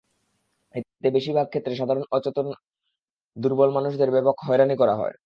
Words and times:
এতে 0.75 1.07
বেশির 1.15 1.35
ভাগ 1.37 1.47
ক্ষেত্রে 1.49 1.73
সাধারণ 1.75 2.03
অসচেতন 2.11 2.47
দুর্বল 3.37 3.69
মানুষদের 3.77 4.09
ব্যাপক 4.15 4.35
হয়রানি 4.43 4.75
করা 4.77 4.95
হয়। 4.95 5.15